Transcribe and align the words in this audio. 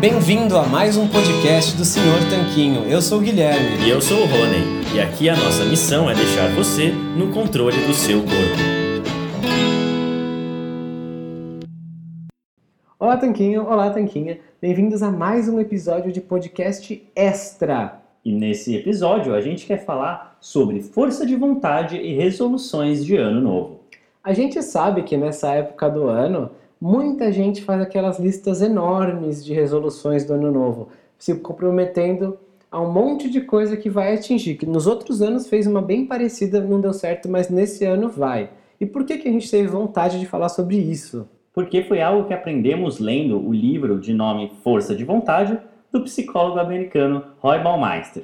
Bem-vindo 0.00 0.56
a 0.56 0.64
mais 0.64 0.96
um 0.96 1.06
podcast 1.06 1.76
do 1.76 1.84
Senhor 1.84 2.18
Tanquinho. 2.30 2.84
Eu 2.84 3.02
sou 3.02 3.18
o 3.18 3.20
Guilherme. 3.20 3.84
E 3.84 3.90
eu 3.90 4.00
sou 4.00 4.16
o 4.16 4.24
Rony. 4.24 4.96
E 4.96 4.98
aqui 4.98 5.28
a 5.28 5.36
nossa 5.36 5.62
missão 5.66 6.08
é 6.08 6.14
deixar 6.14 6.48
você 6.54 6.90
no 6.90 7.30
controle 7.30 7.76
do 7.86 7.92
seu 7.92 8.20
corpo. 8.20 8.32
Olá, 12.98 13.18
Tanquinho. 13.18 13.66
Olá, 13.66 13.90
Tanquinha. 13.90 14.40
Bem-vindos 14.58 15.02
a 15.02 15.10
mais 15.10 15.50
um 15.50 15.60
episódio 15.60 16.10
de 16.10 16.22
podcast 16.22 17.06
extra. 17.14 18.00
E 18.24 18.32
nesse 18.32 18.74
episódio 18.74 19.34
a 19.34 19.40
gente 19.42 19.66
quer 19.66 19.84
falar 19.84 20.38
sobre 20.40 20.80
força 20.80 21.26
de 21.26 21.36
vontade 21.36 21.98
e 21.98 22.14
resoluções 22.14 23.04
de 23.04 23.16
ano 23.16 23.42
novo. 23.42 23.80
A 24.24 24.32
gente 24.32 24.62
sabe 24.62 25.02
que 25.02 25.18
nessa 25.18 25.52
época 25.52 25.90
do 25.90 26.08
ano 26.08 26.50
muita 26.80 27.30
gente 27.30 27.62
faz 27.62 27.82
aquelas 27.82 28.18
listas 28.18 28.62
enormes 28.62 29.44
de 29.44 29.52
resoluções 29.52 30.24
do 30.24 30.32
ano 30.34 30.50
novo, 30.50 30.88
se 31.18 31.34
comprometendo 31.34 32.38
a 32.70 32.80
um 32.80 32.90
monte 32.90 33.28
de 33.28 33.40
coisa 33.40 33.76
que 33.76 33.90
vai 33.90 34.14
atingir. 34.14 34.54
Que 34.54 34.64
nos 34.64 34.86
outros 34.86 35.20
anos 35.20 35.48
fez 35.48 35.66
uma 35.66 35.82
bem 35.82 36.06
parecida, 36.06 36.60
não 36.60 36.80
deu 36.80 36.92
certo, 36.92 37.28
mas 37.28 37.50
nesse 37.50 37.84
ano 37.84 38.08
vai. 38.08 38.50
E 38.80 38.86
por 38.86 39.04
que, 39.04 39.18
que 39.18 39.28
a 39.28 39.32
gente 39.32 39.50
teve 39.50 39.68
vontade 39.68 40.18
de 40.18 40.26
falar 40.26 40.48
sobre 40.48 40.76
isso? 40.76 41.28
Porque 41.52 41.82
foi 41.82 42.00
algo 42.00 42.26
que 42.26 42.32
aprendemos 42.32 42.98
lendo 42.98 43.38
o 43.38 43.52
livro 43.52 43.98
de 43.98 44.14
nome 44.14 44.52
Força 44.62 44.94
de 44.94 45.04
Vontade 45.04 45.58
do 45.92 46.00
psicólogo 46.02 46.60
americano 46.60 47.24
Roy 47.40 47.58
Baumeister. 47.58 48.22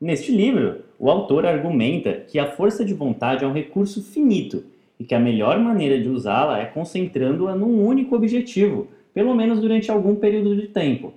Neste 0.00 0.32
livro, 0.32 0.80
o 0.98 1.08
autor 1.08 1.46
argumenta 1.46 2.12
que 2.12 2.38
a 2.38 2.50
força 2.50 2.84
de 2.84 2.92
vontade 2.92 3.44
é 3.44 3.46
um 3.46 3.52
recurso 3.52 4.02
finito 4.02 4.64
e 4.98 5.04
que 5.04 5.14
a 5.14 5.20
melhor 5.20 5.58
maneira 5.58 6.00
de 6.00 6.08
usá-la 6.08 6.58
é 6.58 6.66
concentrando-a 6.66 7.54
num 7.54 7.84
único 7.84 8.16
objetivo, 8.16 8.88
pelo 9.12 9.34
menos 9.34 9.60
durante 9.60 9.90
algum 9.90 10.14
período 10.14 10.56
de 10.56 10.68
tempo. 10.68 11.12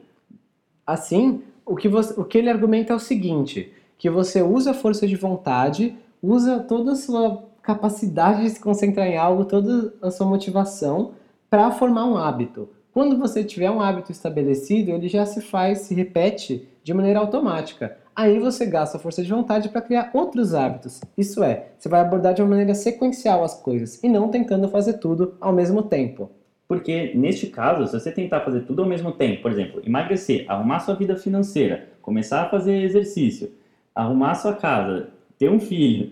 Assim, 0.86 1.42
o 1.66 1.76
que, 1.76 1.88
você, 1.88 2.20
o 2.20 2.26
que 2.26 2.38
ele 2.38 2.50
argumenta 2.50 2.94
é 2.94 2.96
o 2.96 3.00
seguinte: 3.00 3.72
que 3.98 4.10
você 4.10 4.42
usa 4.42 4.72
a 4.72 4.74
força 4.74 5.08
de 5.08 5.16
vontade, 5.16 5.96
usa 6.22 6.60
toda 6.60 6.94
a 6.94 6.96
sua 6.96 7.44
capacidade 7.62 8.44
de 8.44 8.50
se 8.50 8.60
concentrar 8.60 9.08
em 9.08 9.18
algo, 9.18 9.46
toda 9.46 9.94
a 10.02 10.10
sua 10.10 10.26
motivação 10.26 11.12
para 11.50 11.72
formar 11.72 12.06
um 12.06 12.18
hábito. 12.18 12.70
Quando 13.00 13.18
você 13.18 13.46
tiver 13.46 13.72
um 13.72 13.80
hábito 13.80 14.12
estabelecido, 14.12 14.92
ele 14.92 15.08
já 15.08 15.26
se 15.26 15.40
faz, 15.40 15.84
se 15.84 15.96
repete 15.96 16.68
de 16.84 16.94
maneira 16.94 17.20
automática. 17.20 17.96
Aí 18.14 18.38
você 18.40 18.66
gasta 18.66 18.98
a 18.98 19.00
força 19.00 19.24
de 19.24 19.32
vontade 19.32 19.70
para 19.70 19.82
criar 19.82 20.12
outros 20.14 20.54
hábitos. 20.54 21.00
Isso 21.18 21.42
é, 21.42 21.70
você 21.78 21.88
vai 21.88 22.02
abordar 22.02 22.34
de 22.34 22.42
uma 22.42 22.50
maneira 22.50 22.76
sequencial 22.76 23.42
as 23.42 23.54
coisas 23.54 24.04
e 24.04 24.10
não 24.10 24.28
tentando 24.28 24.68
fazer 24.68 24.96
tudo 24.96 25.34
ao 25.40 25.54
mesmo 25.54 25.82
tempo. 25.82 26.30
Porque 26.68 27.14
neste 27.16 27.48
caso, 27.48 27.88
se 27.88 27.98
você 27.98 28.12
tentar 28.12 28.42
fazer 28.42 28.66
tudo 28.66 28.82
ao 28.82 28.90
mesmo 28.90 29.14
tempo, 29.14 29.44
por 29.44 29.52
exemplo, 29.52 29.82
emagrecer, 29.86 30.44
arrumar 30.50 30.82
sua 30.82 30.96
vida 30.96 31.16
financeira, 31.16 31.88
começar 32.02 32.42
a 32.42 32.50
fazer 32.50 32.84
exercício, 32.84 33.50
arrumar 33.96 34.36
sua 34.36 34.56
casa, 34.56 35.08
ter 35.38 35.50
um 35.50 35.62
filho, 35.62 36.12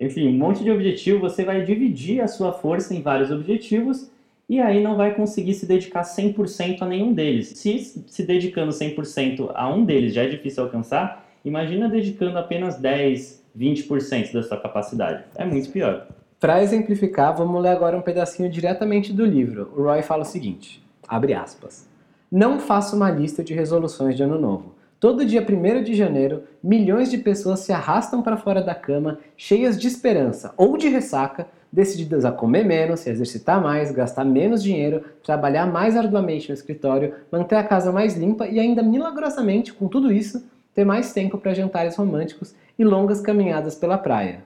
enfim, 0.00 0.28
um 0.28 0.38
monte 0.38 0.62
de 0.62 0.70
objetivo, 0.70 1.18
você 1.18 1.44
vai 1.44 1.64
dividir 1.64 2.20
a 2.20 2.28
sua 2.28 2.52
força 2.52 2.94
em 2.94 3.02
vários 3.02 3.32
objetivos 3.32 4.08
e 4.50 4.60
aí 4.60 4.82
não 4.82 4.96
vai 4.96 5.14
conseguir 5.14 5.54
se 5.54 5.64
dedicar 5.64 6.02
100% 6.02 6.82
a 6.82 6.86
nenhum 6.86 7.12
deles. 7.12 7.50
Se 7.50 7.78
se 7.78 8.22
dedicando 8.24 8.72
100% 8.72 9.52
a 9.54 9.72
um 9.72 9.84
deles 9.84 10.12
já 10.12 10.24
é 10.24 10.26
difícil 10.26 10.64
alcançar, 10.64 11.24
imagina 11.44 11.88
dedicando 11.88 12.36
apenas 12.36 12.76
10, 12.76 13.44
20% 13.56 14.32
da 14.32 14.42
sua 14.42 14.60
capacidade. 14.60 15.22
É 15.36 15.44
muito 15.44 15.70
pior. 15.70 16.08
Para 16.40 16.60
exemplificar, 16.64 17.36
vamos 17.36 17.62
ler 17.62 17.68
agora 17.68 17.96
um 17.96 18.02
pedacinho 18.02 18.50
diretamente 18.50 19.12
do 19.12 19.24
livro. 19.24 19.72
O 19.76 19.84
Roy 19.84 20.02
fala 20.02 20.22
o 20.22 20.26
seguinte: 20.26 20.82
abre 21.06 21.32
aspas. 21.32 21.88
Não 22.28 22.58
faça 22.58 22.96
uma 22.96 23.08
lista 23.08 23.44
de 23.44 23.54
resoluções 23.54 24.16
de 24.16 24.24
ano 24.24 24.36
novo. 24.36 24.74
Todo 24.98 25.24
dia 25.24 25.46
1 25.48 25.84
de 25.84 25.94
janeiro, 25.94 26.42
milhões 26.60 27.08
de 27.08 27.18
pessoas 27.18 27.60
se 27.60 27.72
arrastam 27.72 28.20
para 28.20 28.36
fora 28.36 28.60
da 28.60 28.74
cama, 28.74 29.20
cheias 29.36 29.80
de 29.80 29.86
esperança 29.86 30.52
ou 30.56 30.76
de 30.76 30.88
ressaca, 30.88 31.46
decididas 31.72 32.24
a 32.24 32.32
comer 32.32 32.64
menos, 32.64 33.00
se 33.00 33.10
exercitar 33.10 33.62
mais, 33.62 33.92
gastar 33.92 34.24
menos 34.24 34.62
dinheiro, 34.62 35.04
trabalhar 35.24 35.66
mais 35.66 35.96
arduamente 35.96 36.48
no 36.48 36.54
escritório, 36.54 37.14
manter 37.30 37.56
a 37.56 37.64
casa 37.64 37.92
mais 37.92 38.16
limpa 38.16 38.46
e 38.46 38.58
ainda 38.58 38.82
milagrosamente, 38.82 39.72
com 39.72 39.88
tudo 39.88 40.12
isso, 40.12 40.44
ter 40.74 40.84
mais 40.84 41.12
tempo 41.12 41.38
para 41.38 41.54
jantares 41.54 41.96
românticos 41.96 42.54
e 42.78 42.84
longas 42.84 43.20
caminhadas 43.20 43.74
pela 43.74 43.98
praia. 43.98 44.42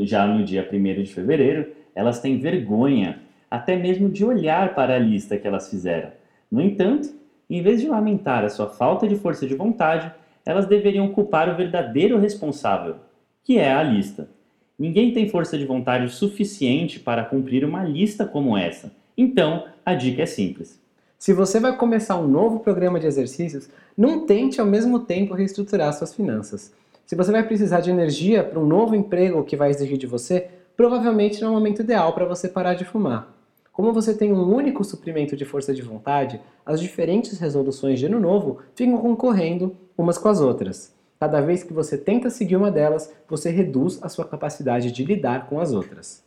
Já 0.00 0.26
no 0.26 0.44
dia 0.44 0.68
1 0.70 1.02
de 1.02 1.06
fevereiro, 1.06 1.72
elas 1.94 2.20
têm 2.20 2.38
vergonha 2.38 3.20
até 3.50 3.76
mesmo 3.76 4.08
de 4.08 4.24
olhar 4.24 4.74
para 4.74 4.94
a 4.94 4.98
lista 4.98 5.36
que 5.36 5.46
elas 5.46 5.68
fizeram. 5.68 6.10
No 6.50 6.60
entanto, 6.60 7.08
em 7.50 7.62
vez 7.62 7.80
de 7.80 7.88
lamentar 7.88 8.44
a 8.44 8.48
sua 8.48 8.68
falta 8.68 9.06
de 9.06 9.16
força 9.16 9.46
de 9.46 9.54
vontade, 9.54 10.10
elas 10.44 10.66
deveriam 10.66 11.08
culpar 11.08 11.48
o 11.48 11.56
verdadeiro 11.56 12.18
responsável, 12.18 12.96
que 13.44 13.58
é 13.58 13.72
a 13.72 13.82
lista. 13.82 14.28
Ninguém 14.78 15.12
tem 15.12 15.28
força 15.28 15.58
de 15.58 15.64
vontade 15.64 16.12
suficiente 16.12 16.98
para 16.98 17.24
cumprir 17.24 17.64
uma 17.64 17.84
lista 17.84 18.24
como 18.26 18.56
essa. 18.56 18.92
Então, 19.16 19.66
a 19.84 19.94
dica 19.94 20.22
é 20.22 20.26
simples. 20.26 20.80
Se 21.18 21.32
você 21.32 21.60
vai 21.60 21.76
começar 21.76 22.18
um 22.18 22.26
novo 22.26 22.60
programa 22.60 22.98
de 22.98 23.06
exercícios, 23.06 23.68
não 23.96 24.26
tente 24.26 24.60
ao 24.60 24.66
mesmo 24.66 25.00
tempo 25.00 25.34
reestruturar 25.34 25.92
suas 25.92 26.14
finanças. 26.14 26.72
Se 27.06 27.14
você 27.14 27.30
vai 27.30 27.46
precisar 27.46 27.80
de 27.80 27.90
energia 27.90 28.42
para 28.42 28.58
um 28.58 28.66
novo 28.66 28.96
emprego 28.96 29.44
que 29.44 29.56
vai 29.56 29.70
exigir 29.70 29.98
de 29.98 30.06
você, 30.06 30.48
provavelmente 30.76 31.40
não 31.40 31.48
é 31.48 31.50
o 31.50 31.54
momento 31.54 31.82
ideal 31.82 32.12
para 32.12 32.24
você 32.24 32.48
parar 32.48 32.74
de 32.74 32.84
fumar. 32.84 33.32
Como 33.72 33.92
você 33.92 34.14
tem 34.14 34.32
um 34.32 34.52
único 34.52 34.82
suprimento 34.82 35.36
de 35.36 35.44
força 35.44 35.72
de 35.72 35.80
vontade, 35.80 36.40
as 36.64 36.80
diferentes 36.80 37.38
resoluções 37.38 37.98
de 37.98 38.06
ano 38.06 38.18
novo 38.18 38.58
ficam 38.74 38.98
concorrendo 38.98 39.76
umas 39.96 40.18
com 40.18 40.28
as 40.28 40.40
outras. 40.40 40.94
Cada 41.22 41.40
vez 41.40 41.62
que 41.62 41.72
você 41.72 41.96
tenta 41.96 42.28
seguir 42.30 42.56
uma 42.56 42.68
delas, 42.68 43.14
você 43.28 43.48
reduz 43.48 44.02
a 44.02 44.08
sua 44.08 44.24
capacidade 44.24 44.90
de 44.90 45.04
lidar 45.04 45.46
com 45.46 45.60
as 45.60 45.72
outras. 45.72 46.24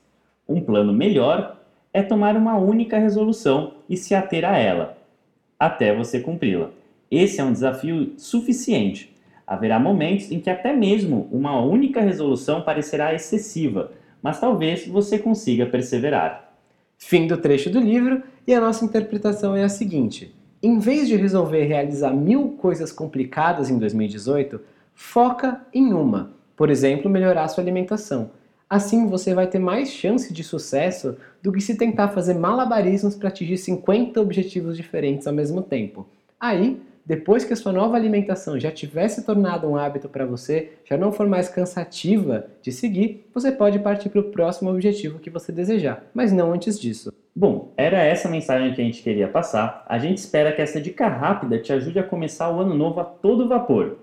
Um 0.47 0.61
plano 0.61 0.93
melhor 0.93 1.59
é 1.93 2.01
tomar 2.01 2.37
uma 2.37 2.57
única 2.57 2.97
resolução 2.97 3.73
e 3.89 3.97
se 3.97 4.15
ater 4.15 4.45
a 4.45 4.57
ela, 4.57 4.97
até 5.59 5.93
você 5.93 6.21
cumpri-la. 6.21 6.69
Esse 7.11 7.41
é 7.41 7.43
um 7.43 7.51
desafio 7.51 8.13
suficiente. 8.17 9.13
Haverá 9.45 9.77
momentos 9.81 10.31
em 10.31 10.39
que 10.39 10.49
até 10.49 10.71
mesmo 10.71 11.27
uma 11.29 11.59
única 11.59 11.99
resolução 11.99 12.61
parecerá 12.61 13.13
excessiva, 13.13 13.91
mas 14.23 14.39
talvez 14.39 14.87
você 14.87 15.19
consiga 15.19 15.65
perseverar. 15.65 16.53
Fim 16.97 17.27
do 17.27 17.35
trecho 17.35 17.69
do 17.69 17.81
livro 17.81 18.23
e 18.47 18.53
a 18.53 18.61
nossa 18.61 18.85
interpretação 18.85 19.57
é 19.57 19.65
a 19.65 19.67
seguinte: 19.67 20.33
em 20.63 20.79
vez 20.79 21.09
de 21.09 21.17
resolver 21.17 21.65
realizar 21.65 22.11
mil 22.13 22.51
coisas 22.51 22.93
complicadas 22.93 23.69
em 23.69 23.77
2018, 23.77 24.73
Foca 24.95 25.61
em 25.73 25.93
uma, 25.93 26.31
por 26.55 26.69
exemplo, 26.69 27.11
melhorar 27.11 27.49
sua 27.49 27.61
alimentação. 27.61 28.31
Assim 28.67 29.07
você 29.07 29.33
vai 29.33 29.45
ter 29.45 29.59
mais 29.59 29.89
chance 29.89 30.33
de 30.33 30.43
sucesso 30.43 31.17
do 31.43 31.51
que 31.51 31.61
se 31.61 31.77
tentar 31.77 32.07
fazer 32.07 32.33
malabarismos 32.33 33.13
para 33.13 33.27
atingir 33.27 33.57
50 33.57 34.19
objetivos 34.19 34.75
diferentes 34.75 35.27
ao 35.27 35.33
mesmo 35.33 35.61
tempo. 35.61 36.07
Aí 36.39 36.81
depois 37.05 37.45
que 37.45 37.53
a 37.53 37.55
sua 37.55 37.71
nova 37.71 37.95
alimentação 37.95 38.59
já 38.59 38.71
tivesse 38.71 39.23
tornado 39.23 39.67
um 39.67 39.75
hábito 39.75 40.09
para 40.09 40.25
você, 40.25 40.71
já 40.83 40.97
não 40.97 41.11
for 41.11 41.27
mais 41.27 41.47
cansativa 41.47 42.47
de 42.63 42.71
seguir, 42.71 43.27
você 43.31 43.51
pode 43.51 43.77
partir 43.77 44.09
para 44.09 44.21
o 44.21 44.31
próximo 44.31 44.71
objetivo 44.71 45.19
que 45.19 45.29
você 45.29 45.51
desejar, 45.51 46.03
mas 46.15 46.31
não 46.31 46.51
antes 46.51 46.79
disso. 46.79 47.13
Bom, 47.35 47.73
era 47.77 48.01
essa 48.01 48.27
a 48.27 48.31
mensagem 48.31 48.73
que 48.73 48.81
a 48.81 48.83
gente 48.83 49.03
queria 49.03 49.27
passar. 49.27 49.85
A 49.87 49.99
gente 49.99 50.17
espera 50.17 50.51
que 50.51 50.61
essa 50.61 50.81
dica 50.81 51.07
rápida 51.07 51.59
te 51.59 51.71
ajude 51.71 51.99
a 51.99 52.03
começar 52.03 52.49
o 52.49 52.61
ano 52.61 52.73
novo 52.73 52.99
a 52.99 53.03
todo 53.03 53.47
vapor. 53.47 53.97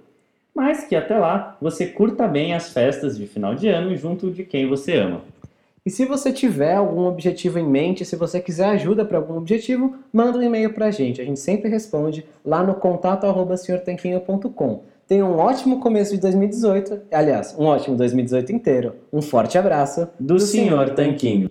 Mas 0.54 0.84
que 0.84 0.94
até 0.94 1.18
lá 1.18 1.56
você 1.60 1.86
curta 1.86 2.28
bem 2.28 2.54
as 2.54 2.70
festas 2.72 3.16
de 3.16 3.26
final 3.26 3.54
de 3.54 3.68
ano 3.68 3.96
junto 3.96 4.30
de 4.30 4.44
quem 4.44 4.68
você 4.68 4.96
ama. 4.96 5.22
E 5.84 5.90
se 5.90 6.04
você 6.04 6.32
tiver 6.32 6.76
algum 6.76 7.06
objetivo 7.06 7.58
em 7.58 7.68
mente, 7.68 8.04
se 8.04 8.14
você 8.14 8.40
quiser 8.40 8.66
ajuda 8.66 9.04
para 9.04 9.18
algum 9.18 9.36
objetivo, 9.36 9.96
manda 10.12 10.38
um 10.38 10.42
e-mail 10.42 10.72
para 10.72 10.86
a 10.86 10.90
gente. 10.92 11.20
A 11.20 11.24
gente 11.24 11.40
sempre 11.40 11.68
responde 11.68 12.24
lá 12.44 12.62
no 12.62 12.74
contato 12.74 13.26
senhortanquinho.com. 13.56 14.84
Tenha 15.08 15.26
um 15.26 15.36
ótimo 15.36 15.80
começo 15.80 16.14
de 16.14 16.20
2018, 16.20 17.00
aliás, 17.10 17.56
um 17.58 17.64
ótimo 17.64 17.96
2018 17.96 18.52
inteiro. 18.52 18.94
Um 19.12 19.20
forte 19.20 19.58
abraço 19.58 20.08
do, 20.20 20.34
do 20.34 20.40
Senhor 20.40 20.90
Tanquinho. 20.90 21.50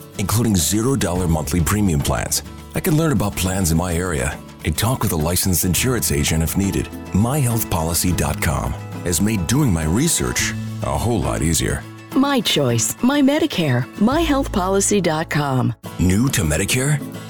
including 0.21 0.53
$0 0.53 1.29
monthly 1.29 1.59
premium 1.61 1.99
plans. 1.99 2.43
I 2.75 2.79
can 2.79 2.95
learn 2.95 3.11
about 3.11 3.35
plans 3.35 3.71
in 3.71 3.77
my 3.77 3.93
area 3.93 4.39
and 4.63 4.77
talk 4.77 5.01
with 5.01 5.11
a 5.11 5.17
licensed 5.17 5.65
insurance 5.65 6.11
agent 6.11 6.43
if 6.43 6.55
needed. 6.55 6.85
MyHealthPolicy.com 7.11 8.71
has 9.03 9.19
made 9.19 9.45
doing 9.47 9.73
my 9.73 9.83
research 9.83 10.53
a 10.83 10.97
whole 10.97 11.19
lot 11.19 11.41
easier. 11.41 11.83
My 12.15 12.39
choice, 12.39 12.95
my 13.03 13.21
Medicare, 13.21 13.83
myhealthpolicy.com. 13.95 15.73
New 15.99 16.29
to 16.29 16.41
Medicare? 16.43 16.99